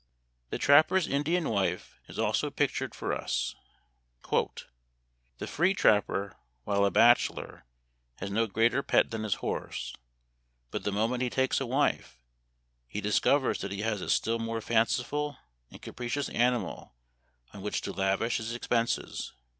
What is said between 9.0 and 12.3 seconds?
than his horse; but the moment he takes a wife,